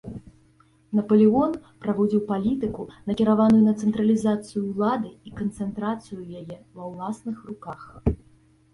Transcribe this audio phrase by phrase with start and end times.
[0.99, 1.53] Напалеон
[1.83, 7.91] праводзіў палітыку, накіраваную на цэнтралізацыю ўлады і канцэнтрацыю яе ва ўласных руках.